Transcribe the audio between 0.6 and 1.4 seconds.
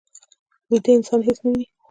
ویده انسان هېڅ